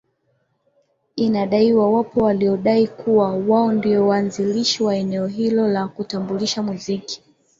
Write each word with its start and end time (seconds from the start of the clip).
Inadaiwa 1.15 1.91
wapo 1.93 2.19
waliodai 2.23 2.87
kuwa 2.87 3.35
wao 3.37 3.71
ndiyo 3.71 4.07
waanzilishi 4.07 4.83
wa 4.83 4.93
neno 4.95 5.27
hilo 5.27 5.67
la 5.67 5.87
kutambulisha 5.87 6.63
muziki 6.63 7.23